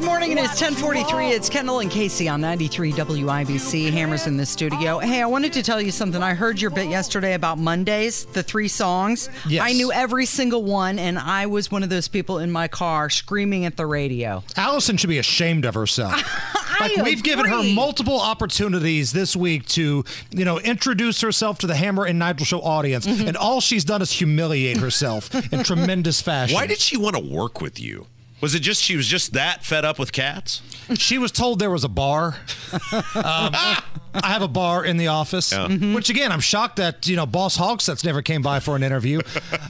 [0.00, 0.32] Good morning.
[0.32, 1.26] It is 1043.
[1.26, 3.90] It's Kendall and Casey on 93 WIBC.
[3.92, 4.98] Hammers in the studio.
[4.98, 6.22] Hey, I wanted to tell you something.
[6.22, 9.28] I heard your bit yesterday about Mondays, the three songs.
[9.46, 9.62] Yes.
[9.62, 13.10] I knew every single one, and I was one of those people in my car
[13.10, 14.42] screaming at the radio.
[14.56, 16.14] Allison should be ashamed of herself.
[16.80, 21.76] like we've given her multiple opportunities this week to, you know, introduce herself to the
[21.76, 23.28] Hammer and Nigel show audience, Mm-hmm.
[23.28, 26.54] and all she's done is humiliate herself in tremendous fashion.
[26.54, 28.06] Why did she want to work with you?
[28.40, 30.62] Was it just she was just that fed up with cats?
[30.94, 32.36] she was told there was a bar?
[32.92, 33.82] um, I
[34.24, 35.94] have a bar in the office, Mm-hmm.
[35.94, 39.20] which again, I'm shocked that you know Boss Hogsets never came by for an interview.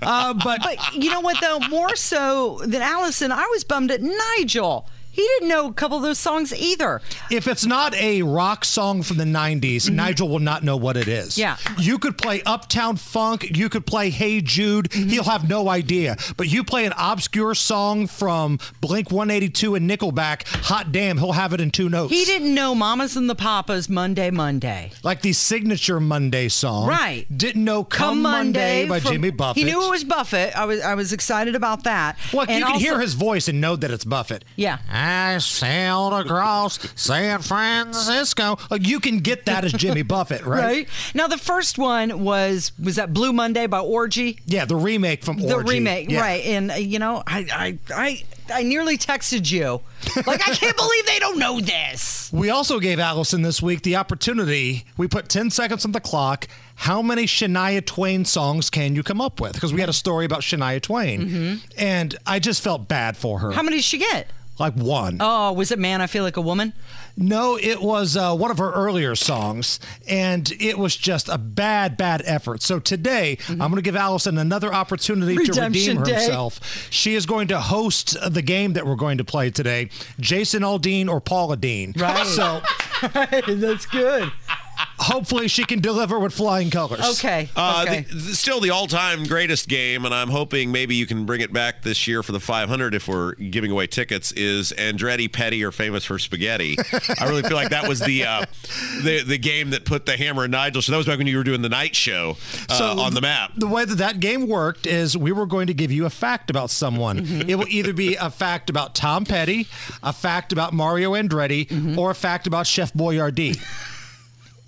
[0.03, 1.59] Uh, but But you know what, though?
[1.69, 4.89] More so than Allison, I was bummed at Nigel.
[5.21, 7.03] He didn't know a couple of those songs either.
[7.31, 9.97] If it's not a rock song from the 90s, mm-hmm.
[9.97, 11.37] Nigel will not know what it is.
[11.37, 11.59] Yeah.
[11.79, 15.11] You could play Uptown Funk, you could play Hey Jude, mm-hmm.
[15.11, 16.17] he'll have no idea.
[16.39, 21.53] But you play an obscure song from Blink 182 and Nickelback, hot damn, he'll have
[21.53, 22.15] it in two notes.
[22.15, 24.91] He didn't know Mamas and the Papas Monday, Monday.
[25.03, 26.89] Like the signature Monday song.
[26.89, 27.27] Right.
[27.37, 29.63] Didn't know Come, Monday, by from- Jimmy Buffett.
[29.63, 30.57] He knew it was Buffett.
[30.57, 32.17] I was I was excited about that.
[32.33, 34.47] Well, And you can also- hear his voice and know that it's Buffett.
[34.57, 34.79] Yeah.
[34.91, 35.10] I
[35.41, 38.59] sailed across San Francisco.
[38.81, 40.61] You can get that as Jimmy Buffett, right?
[40.61, 44.39] Right now, the first one was was that Blue Monday by Orgy.
[44.47, 45.49] Yeah, the remake from Orgy.
[45.49, 45.69] The Orgy.
[45.71, 46.21] remake, Yeah.
[46.21, 46.45] right?
[46.45, 49.81] And uh, you know, I I I I nearly texted you,
[50.27, 52.19] like I can't believe they don't know this.
[52.33, 54.85] We also gave Allison this week the opportunity.
[54.97, 56.47] We put 10 seconds on the clock.
[56.77, 59.55] How many Shania Twain songs can you come up with?
[59.55, 61.61] Because we had a story about Shania Twain.
[61.77, 63.49] And I just felt bad for her.
[63.49, 63.57] Mm-hmm.
[63.57, 64.29] How many did she get?
[64.61, 65.17] Like one.
[65.21, 66.01] Oh, was it Man?
[66.03, 66.75] I feel like a woman.
[67.17, 71.97] No, it was uh, one of her earlier songs, and it was just a bad,
[71.97, 72.63] bad effort.
[72.63, 75.51] So today, I'm going to give Allison another opportunity to Mm-hmm.
[75.51, 76.21] Redemption redeem Day.
[76.25, 76.89] herself.
[76.91, 79.89] She is going to host the game that we're going to play today
[80.21, 81.95] Jason Aldean or Paula Deen.
[81.97, 82.27] Right.
[82.27, 82.61] So
[83.47, 84.31] That's good.
[84.99, 87.01] Hopefully she can deliver with flying colors.
[87.19, 87.49] Okay.
[87.57, 88.01] Uh, okay.
[88.03, 91.53] the, the- still the all-time greatest game, and I'm hoping maybe you can bring it
[91.53, 94.33] back this year for the 500 if we're giving away tickets.
[94.33, 96.77] Is Andretti Petty or famous for spaghetti?
[97.19, 98.45] I really feel like that was the uh,
[99.03, 100.83] the the game that put the Hammer and Nigel.
[100.83, 102.37] So that was back when you were doing the night show
[102.71, 103.53] uh, on the map.
[103.57, 106.51] The way that that game worked is we were going to give you a fact
[106.51, 107.21] about someone.
[107.25, 107.51] Mm-hmm.
[107.51, 109.67] It will either be a fact about Tom Petty,
[110.03, 111.99] a fact about Mario Andretti, Mm-hmm.
[111.99, 113.59] or a fact about Chef Boyardee.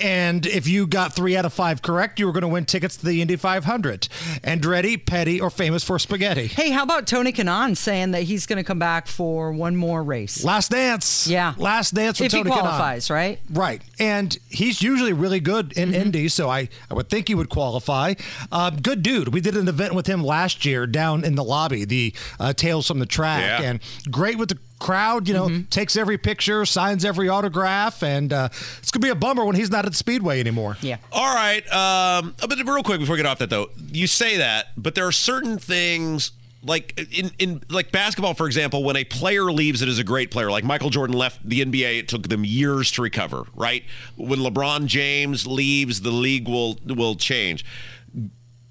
[0.03, 2.97] And if you got three out of five correct, you were going to win tickets
[2.99, 4.09] to the Indy 500.
[4.43, 6.47] Andretti, Petty, or famous for spaghetti.
[6.49, 10.03] Hey, how about Tony Kanaan saying that he's going to come back for one more
[10.03, 10.43] race?
[10.45, 11.27] Last dance.
[11.29, 11.55] Yeah.
[11.57, 12.61] Last dance with if he Tony Kanaan.
[12.61, 13.39] qualifies, right?
[13.51, 13.83] Right.
[14.01, 16.01] And he's usually really good in Mm-hmm.
[16.01, 18.15] Indy, so I, I would think he would qualify.
[18.51, 19.29] Uh, good dude.
[19.29, 22.87] We did an event with him last year down in the lobby, the uh, Tales
[22.87, 23.43] from the Track.
[23.61, 23.69] Yeah.
[23.69, 23.81] And
[24.11, 25.63] great with the crowd, you know, Mm-hmm.
[25.71, 28.49] takes every picture, signs every autograph, and uh,
[28.79, 30.77] it's going to be a bummer when he's not at the Speedway anymore.
[30.81, 30.97] Yeah.
[31.13, 31.63] All right.
[31.73, 35.07] Um, but real quick before we get off that though, you say that, but there
[35.07, 36.33] are certain things
[36.65, 40.31] like in, in like basketball, for example, when a player leaves, it is a great
[40.31, 40.49] player.
[40.51, 43.45] Like Michael Jordan left the NBA, it took them years to recover.
[43.57, 43.83] Right.
[44.17, 47.65] When LeBron James leaves, the league will will change.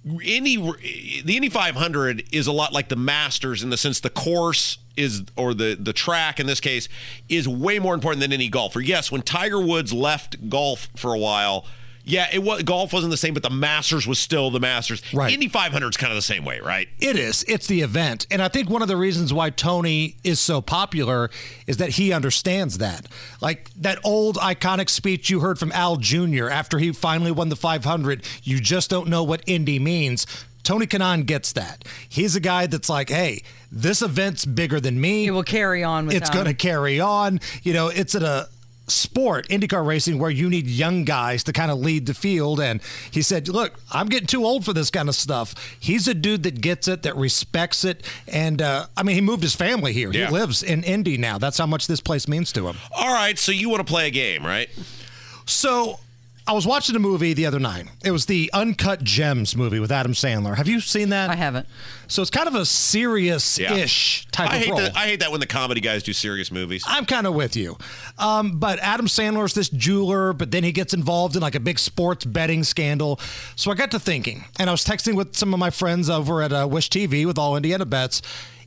[0.03, 0.57] Indy,
[1.23, 5.23] the Indy 500 is a lot like the Masters in the sense the course is,
[5.35, 6.89] or the the track in this case,
[7.29, 8.81] is way more important than any golfer.
[8.81, 11.65] Yes, when Tiger Woods left golf for a while,
[12.03, 15.01] yeah, it was golf wasn't the same, but the Masters was still the Masters.
[15.13, 15.33] Right.
[15.33, 16.87] Indy 500 is kind of the same way, right?
[16.99, 17.43] It is.
[17.47, 18.27] It's the event.
[18.31, 21.29] And I think one of the reasons why Tony is so popular
[21.67, 23.07] is that he understands that.
[23.39, 26.49] Like that old iconic speech you heard from Al Jr.
[26.49, 30.25] after he finally won the 500, you just don't know what Indy means.
[30.63, 31.83] Tony Kanaan gets that.
[32.07, 35.25] He's a guy that's like, hey, this event's bigger than me.
[35.25, 37.39] It will carry on with It's going to carry on.
[37.63, 38.47] You know, it's at a
[38.87, 42.59] sport, IndyCar racing, where you need young guys to kind of lead the field.
[42.59, 45.55] And he said, Look, I'm getting too old for this kind of stuff.
[45.79, 48.05] He's a dude that gets it, that respects it.
[48.27, 50.11] And uh, I mean, he moved his family here.
[50.11, 50.27] Yeah.
[50.27, 51.37] He lives in Indy now.
[51.37, 52.77] That's how much this place means to him.
[52.95, 54.69] All right, so you want to play a game, right?
[55.45, 55.99] So
[56.47, 57.85] I was watching a movie the other night.
[58.03, 60.55] It was the Uncut Gems movie with Adam Sandler.
[60.57, 61.29] Have you seen that?
[61.29, 61.67] I haven't.
[62.07, 64.79] So it's kind of a serious-ish type I of hate role.
[64.79, 64.95] that.
[64.95, 66.83] I hate that when the comedy guys do serious movies.
[66.87, 67.77] I'm kind of with you.
[68.17, 71.77] Um, but Adam Sandler's this jeweler, but then he gets involved in like a big
[71.79, 73.19] sports betting scandal.
[73.55, 76.41] So I got to thinking, and I was texting with some of my friends over
[76.41, 78.21] at uh, Wish TV with All Indiana Bets.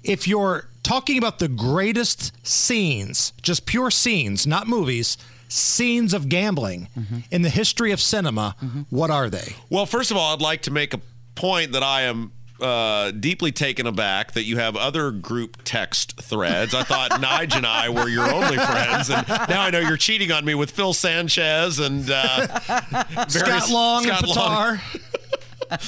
[0.05, 5.17] If you're talking about the greatest scenes, just pure scenes, not movies,
[5.55, 6.89] scenes of gambling
[7.31, 8.57] in the history of cinema,
[8.91, 9.55] what are they?
[9.71, 11.01] Well, first of all, I'd like to make a
[11.35, 16.75] point that I am uh, deeply taken aback that you have other group text threads.
[16.75, 20.31] I thought Nige and I were your only friends, and now I know you're cheating
[20.33, 22.47] on me with Phil Sanchez and uh,
[23.29, 25.01] Scott Long Scott and Patar.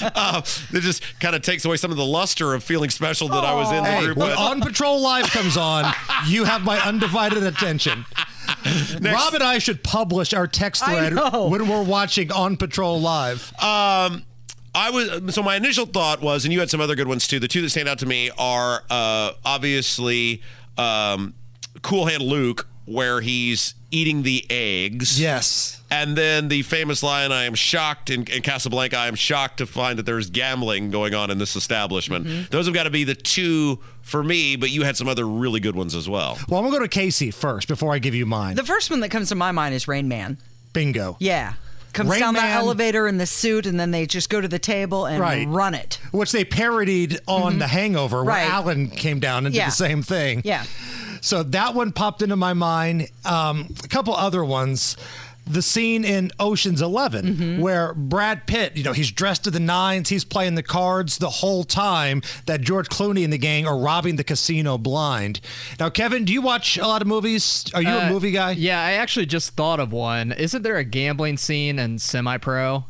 [0.02, 0.40] Uh,
[0.72, 3.54] it just kind of takes away some of the luster of feeling special that I
[3.54, 4.38] was in the Hey, group when with.
[4.38, 5.92] On Patrol Live comes on,
[6.26, 8.04] you have my undivided attention.
[9.00, 13.52] Rob and I should publish our text thread when we're watching On Patrol Live.
[13.62, 14.24] Um,
[14.74, 17.38] I was so my initial thought was, and you had some other good ones too.
[17.40, 20.42] The two that stand out to me are uh, obviously
[20.76, 21.34] um,
[21.82, 25.20] Cool Hand Luke, where he's eating the eggs.
[25.20, 25.80] yes.
[25.88, 29.66] And then the famous line, I am shocked in, in Casablanca, I am shocked to
[29.66, 32.26] find that there's gambling going on in this establishment.
[32.26, 32.42] Mm-hmm.
[32.50, 35.60] Those have got to be the two for me, but you had some other really
[35.60, 36.38] good ones as well.
[36.48, 38.56] Well, I'm going to go to Casey first before I give you mine.
[38.56, 40.38] The first one that comes to my mind is Rain Man.
[40.72, 41.16] Bingo.
[41.20, 41.54] Yeah.
[41.92, 44.58] Comes Rain down the elevator in the suit, and then they just go to the
[44.58, 45.48] table and Right.
[45.48, 45.98] run it.
[46.10, 47.58] Which they parodied on mm-hmm.
[47.60, 48.50] The Hangover, where Right.
[48.50, 49.64] Alan came down and Yeah.
[49.64, 50.42] did the same thing.
[50.44, 50.64] Yeah.
[51.20, 53.08] So that one popped into my mind.
[53.24, 54.96] Um, a couple other ones.
[55.48, 57.60] The scene in Ocean's 11 Mm-hmm.
[57.60, 61.30] where Brad Pitt, you know, he's dressed to the nines, he's playing the cards the
[61.30, 65.40] whole time that George Clooney and the gang are robbing the casino blind.
[65.78, 67.64] Now, Kevin, do you watch a lot of movies?
[67.74, 68.50] Are you a Uh, movie guy?
[68.58, 70.32] Yeah, I actually just thought of one.
[70.32, 72.86] Isn't there a gambling scene in Semi Pro?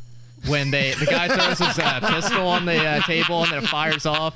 [0.47, 3.67] When they the guy throws his uh, pistol on the uh, table and then it
[3.67, 4.33] fires off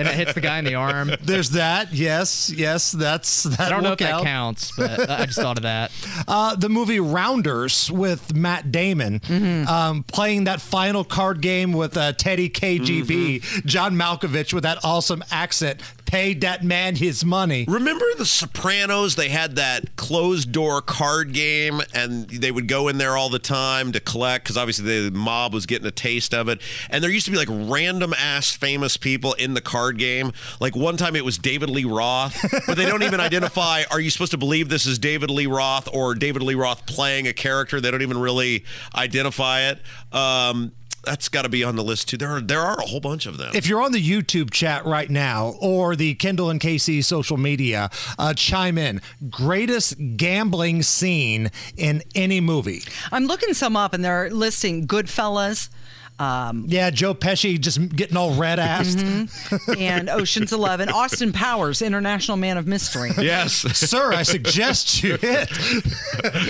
[0.08, 1.10] it hits the guy in the arm.
[1.22, 1.92] There's that.
[1.92, 3.60] Yes, yes, that's that.
[3.60, 5.90] I don't know if that counts, but I just thought of that.
[6.28, 9.68] Uh, the movie Rounders with Matt Damon Mm-hmm.
[9.68, 13.66] um, playing that final card game with uh, Teddy KGB, Mm-hmm.
[13.68, 17.64] John Malkovich with that awesome accent, paid that man his money.
[17.68, 19.16] Remember The Sopranos?
[19.16, 23.38] They had that closed door card game, and they would go in there all the
[23.38, 26.60] time to collect because obviously the mob was getting a taste of it.
[26.88, 30.32] And there used to be like random ass famous people in the card game.
[30.60, 33.82] Like one time it was David Lee Roth, but they don't even identify.
[33.90, 37.26] Are you supposed to believe this is David Lee Roth or David Lee Roth playing
[37.26, 37.80] a character?
[37.80, 38.64] They don't even really
[38.94, 39.80] identify it.
[40.12, 40.72] Um,
[41.06, 42.18] that's got to be on the list too.
[42.18, 43.52] There are there are a whole bunch of them.
[43.54, 47.88] If you're on the YouTube chat right now or the Kendall and Casey social media,
[48.18, 49.00] uh, chime in.
[49.30, 52.82] Greatest gambling scene in any movie.
[53.12, 55.70] I'm looking some up, and they're listing Goodfellas
[56.18, 58.96] um, Yeah, Joe Pesci just getting all red assed.
[58.96, 59.80] Mm-hmm.
[59.80, 60.88] and Ocean's Eleven.
[60.88, 63.10] Austin Powers, International Man of Mystery.
[63.18, 65.48] yes, Sir, I suggest you hit.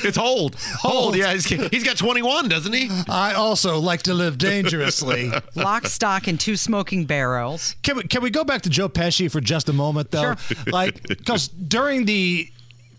[0.04, 0.56] it's old.
[0.84, 1.16] Old.
[1.16, 2.88] Yeah, he's, he's got 21, doesn't he?
[3.08, 5.30] I also like to live dangerously.
[5.54, 7.76] Lock, Stock, and Two Smoking Barrels.
[7.82, 10.34] Can we can we go back to Joe Pesci for just a moment though?
[10.36, 10.72] Sure.
[10.72, 12.48] Like because during the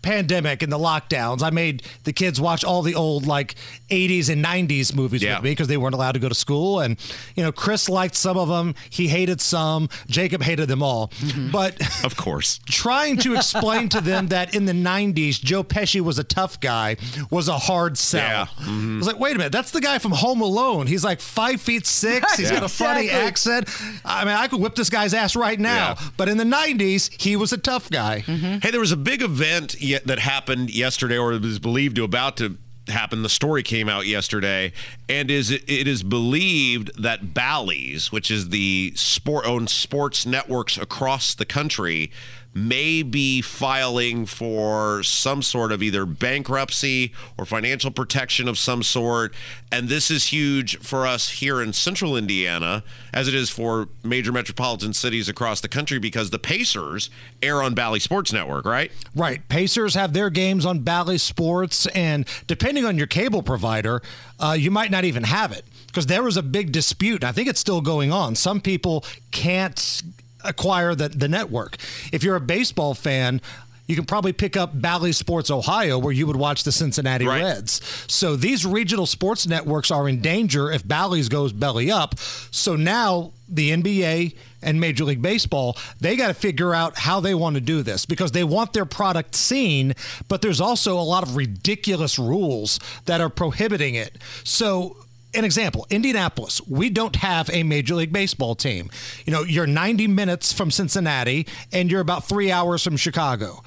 [0.08, 3.54] pandemic and the lockdowns, I made the kids watch all the old like
[3.90, 5.34] 80s and 90s movies Yeah.
[5.36, 6.80] with me because they weren't allowed to go to school.
[6.80, 6.96] And
[7.36, 11.10] you know, Chris liked some of them, he hated some, Jacob hated them all.
[11.52, 12.60] But Of course.
[12.66, 16.96] trying to explain to them that in the 90s Joe Pesci was a tough guy
[17.30, 18.20] was a hard sell.
[18.22, 18.46] Yeah.
[18.64, 18.94] Mm-hmm.
[18.94, 20.86] I was like, wait a minute, that's the guy from Home Alone.
[20.86, 22.36] He's like five feet six.
[22.36, 23.26] He's got a funny Exactly.
[23.28, 23.68] accent.
[24.04, 25.96] I mean, I could whip this guy's ass right now.
[26.00, 26.08] Yeah.
[26.16, 28.20] But in the 90s, he was a tough guy.
[28.20, 32.36] Hey, there was a big event ye- that happened yesterday, or is believed to about
[32.38, 32.56] to
[32.88, 33.22] happen.
[33.22, 34.72] The story came out yesterday,
[35.08, 41.34] and is it is believed that Bally's, which is the sport owned sports networks across
[41.34, 42.10] the country,
[42.54, 49.34] may be filing for some sort of either bankruptcy or financial protection of some sort.
[49.70, 54.32] And this is huge for us here in central Indiana, as it is for major
[54.32, 57.10] metropolitan cities across the country, because the Pacers
[57.42, 58.90] air on Bally Sports Network, right?
[59.14, 59.46] Right.
[59.48, 64.02] Pacers have their games on Bally Sports, and depending on your cable provider,
[64.40, 67.24] uh, you might not even have it because there was a big dispute.
[67.24, 68.34] I think it's still going on.
[68.34, 70.02] Some people can't
[70.48, 71.76] acquire the, the network.
[72.12, 73.40] If you're a baseball fan,
[73.88, 77.42] you can probably pick up Bally Sports Ohio, where you would watch the Cincinnati Right.
[77.42, 77.80] Reds.
[78.06, 82.18] So these regional sports networks are in danger if Bally's goes belly up.
[82.18, 87.34] So now the NBA and Major League Baseball, they got to figure out how they
[87.34, 89.94] want to do this because they want their product seen,
[90.28, 94.18] but there's also a lot of ridiculous rules that are prohibiting it.
[94.44, 94.98] So,
[95.38, 98.90] an example Indianapolis, we don't have a Major League Baseball team.
[99.24, 103.62] You know, you're 90 minutes from Cincinnati and you're about three hours from Chicago.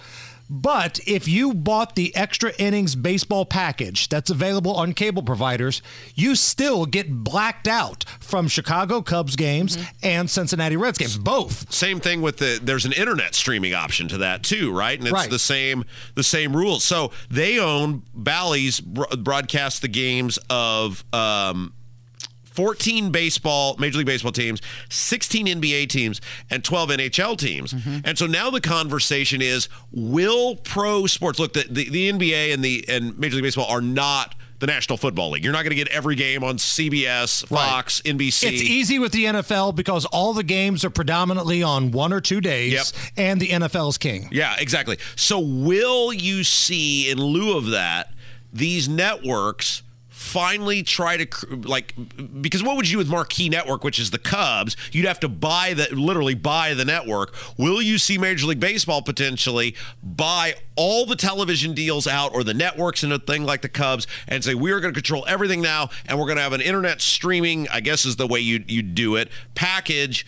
[0.54, 5.82] But if you bought the extra innings baseball package that's available on cable providers,
[6.14, 11.72] you still get blacked out from Chicago Cubs games and Cincinnati Reds games, both.
[11.74, 15.00] Same thing with the there's an internet streaming option to that too, right?
[15.00, 15.30] And it's Right.
[15.30, 16.84] the same the same rules.
[16.84, 21.72] So they own Bally's broadcast the games of um
[22.52, 27.74] 14 baseball, Major League Baseball teams, 16 NBA teams, and 12 NHL teams.
[27.74, 28.00] Mm-hmm.
[28.06, 32.64] And so now the conversation is will pro sports look the, the, the NBA and
[32.64, 35.44] the and Major League Baseball are not the National Football League.
[35.44, 38.44] You're not going to get every game on CBS, Fox, NBC.
[38.52, 42.42] It's easy with the NFL because all the games are predominantly on one or two
[42.42, 42.86] days, Yep.
[43.18, 44.30] and the NFL's king.
[44.32, 45.00] Yeah, exactly.
[45.16, 48.14] So will you see in lieu of that
[48.54, 49.82] these networks
[50.22, 51.28] finally try to
[51.64, 51.96] like
[52.42, 54.78] because what would you do with marquee network which is the Cubs?
[54.92, 57.34] You'd have to buy the literally buy the network.
[57.58, 62.54] Will you see Major League Baseball potentially buy all the television deals out or the
[62.54, 65.60] networks and a thing like the Cubs and say we are going to control everything
[65.60, 68.64] now and we're going to have an internet streaming I guess is the way you
[68.68, 70.26] you do it package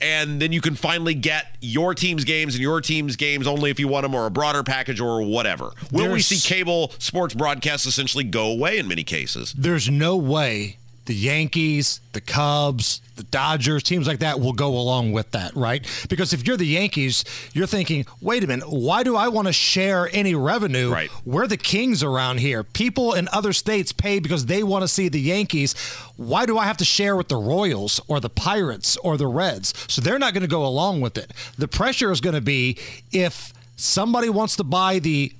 [0.00, 3.80] and then you can finally get your team's games and your team's games only if
[3.80, 5.70] you want them or a broader package or whatever.
[5.92, 9.54] Will we see cable sports broadcasts essentially go away in many cases?
[9.56, 15.12] There's no way the Yankees, the Cubs, the Dodgers, teams like that will go along
[15.12, 15.86] with that, right?
[16.08, 19.52] Because if you're the Yankees, you're thinking, wait a minute, why do I want to
[19.52, 20.92] share any revenue?
[20.92, 21.10] Right.
[21.24, 22.62] We're the kings around here.
[22.62, 25.74] People in other states pay because they want to see the Yankees.
[26.16, 29.72] Why do I have to share with the Royals or the Pirates or the Reds?
[29.88, 31.32] So they're not going to go along with it.
[31.56, 32.78] The pressure is going to be
[33.12, 35.32] if somebody wants to buy the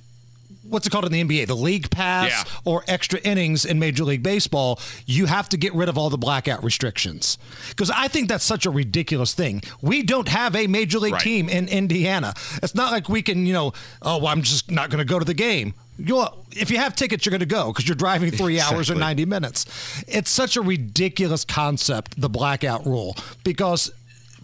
[0.69, 1.47] what's it called in the NBA?
[1.47, 2.43] The league pass Yeah.
[2.65, 6.17] or extra innings in Major League Baseball, you have to get rid of all the
[6.17, 7.37] blackout restrictions.
[7.69, 9.61] Because I think that's such a ridiculous thing.
[9.81, 11.21] We don't have a Major League Right.
[11.21, 12.33] team in Indiana.
[12.61, 15.19] It's not like we can, you know, oh, well, I'm just not going to go
[15.19, 15.73] to the game.
[15.99, 18.95] You if you have tickets, you're going to go because you're driving three hours or
[18.95, 19.65] 90 minutes.
[20.07, 23.91] It's such a ridiculous concept, the blackout rule, because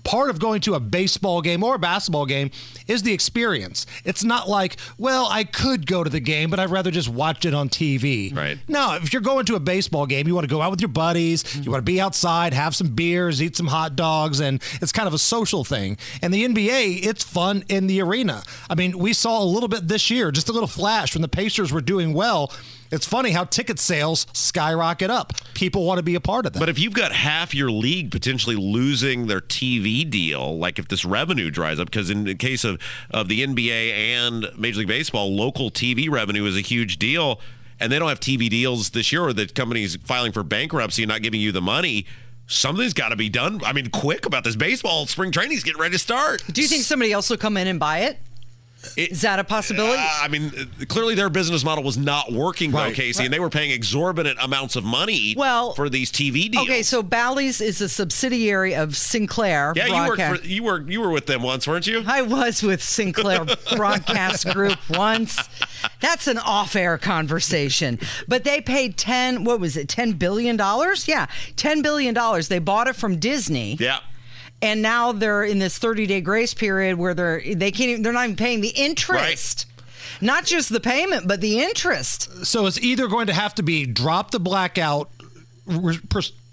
[0.03, 2.51] part of going to a baseball game or a basketball game
[2.87, 3.85] is the experience.
[4.03, 7.45] It's not like, well, I could go to the game, but I'd rather just watch
[7.45, 8.35] it on TV.
[8.35, 8.57] Right.
[8.67, 10.89] No, if you're going to a baseball game, you want to go out with your
[10.89, 14.91] buddies, you want to be outside, have some beers, eat some hot dogs, and it's
[14.91, 15.97] kind of a social thing.
[16.21, 18.43] And the NBA, it's fun in the arena.
[18.69, 21.27] I mean, we saw a little bit this year, just a little flash when the
[21.27, 22.51] Pacers were doing well.
[22.93, 25.33] It's funny how ticket sales skyrocket up.
[25.55, 26.59] People want to be a part of that.
[26.59, 31.03] But if you've got half your league potentially losing their TV deal, like if this
[31.03, 35.35] revenue dries up, because in the case of, of the NBA and Major League Baseball,
[35.35, 37.41] local TV revenue is a huge deal,
[37.79, 41.09] and they don't have TV deals this year, or the company's filing for bankruptcy and
[41.09, 42.05] not giving you the money.
[42.45, 43.59] Something's got to be done.
[43.65, 45.07] I mean, quick about this baseball.
[45.07, 46.43] Spring training's getting ready to start.
[46.51, 48.19] Do you think somebody else will come in and buy it?
[48.97, 49.97] It- Is that a possibility?
[50.01, 52.95] Uh, I mean, uh, clearly their business model was not working, though, Right.
[52.95, 56.67] Casey, and they were paying exorbitant amounts of money Well, for these TV deals.
[56.67, 60.99] Okay, so Bally's is a subsidiary of Sinclair yeah, you worked for you were you
[61.01, 62.03] were with them once, weren't you?
[62.05, 65.37] I was with Sinclair Broadcast Group once.
[66.01, 67.99] That's an off-air conversation.
[68.27, 69.87] But they paid 10 what was it?
[69.89, 71.07] 10 billion dollars?
[71.07, 72.47] Yeah, 10 billion dollars.
[72.49, 73.75] They bought it from Disney.
[73.79, 73.99] Yeah.
[74.63, 78.23] And now they're in this 30-day grace period where they're they can't even, they're not
[78.23, 79.67] even paying the interest.
[80.21, 82.45] Not just the payment, but the interest.
[82.45, 85.09] So it's either going to have to be drop the blackout,
[85.67, 85.99] you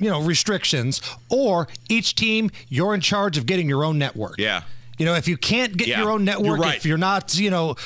[0.00, 4.36] know, restrictions, or each team you're in charge of getting your own network.
[4.38, 4.62] Yeah.
[4.98, 6.76] You know, if you can't get Yeah, your own network, you're right.
[6.76, 7.76] if you're not, you know,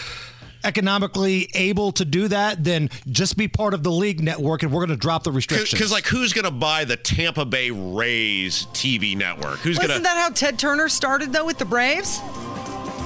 [0.65, 4.81] economically able to do that, then just be part of the league network, and we're
[4.85, 5.71] going to drop the restrictions.
[5.73, 9.59] Because, like, who's going to buy the Tampa Bay Rays TV network?
[9.59, 12.21] Who's going Wasn't that how Ted Turner started though with the Braves?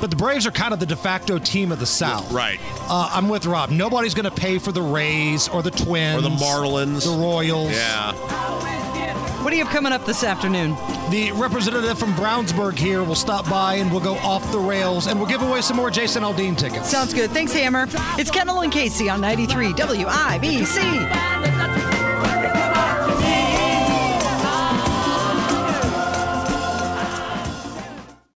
[0.01, 2.31] but the Braves are kind of the de facto team of the South.
[2.31, 2.61] Right.
[2.89, 3.71] Uh, I'm with Rob.
[3.71, 7.05] Nobody's going to pay for the Rays or the Twins Or the Marlins.
[7.05, 7.73] the Royals.
[7.73, 8.13] Yeah.
[9.49, 10.77] What do you have coming up this afternoon?
[11.09, 15.19] The representative from Brownsburg here will stop by and we'll go off the rails and
[15.19, 16.91] we'll give away some more Jason Aldean tickets.
[16.91, 17.31] Sounds good.
[17.31, 17.87] Thanks, Hammer.
[18.19, 21.58] It's Kendall and Casey on 93 WIBC.